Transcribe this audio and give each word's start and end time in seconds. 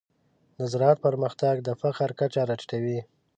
د 0.57 0.59
زراعت 0.71 0.97
پرمختګ 1.05 1.55
د 1.67 1.69
فقر 1.81 2.09
کچه 2.19 2.41
راټیټوي. 2.49 2.99